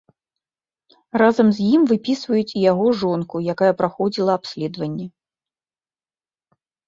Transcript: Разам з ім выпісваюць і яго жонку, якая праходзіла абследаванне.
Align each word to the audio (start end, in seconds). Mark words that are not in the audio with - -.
Разам 1.21 1.47
з 1.57 1.67
ім 1.79 1.83
выпісваюць 1.91 2.55
і 2.57 2.63
яго 2.71 2.85
жонку, 3.01 3.35
якая 3.53 3.69
праходзіла 3.81 4.31
абследаванне. 4.41 5.05